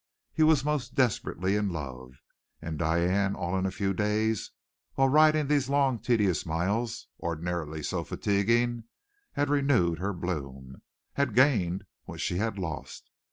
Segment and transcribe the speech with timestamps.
[0.33, 2.15] He was most desperately in love.
[2.59, 4.49] And Diane, all in a few days,
[4.95, 8.85] while riding these long, tedious miles, ordinarily so fatiguing,
[9.33, 10.81] had renewed her bloom,
[11.13, 13.11] had gained what she had lost.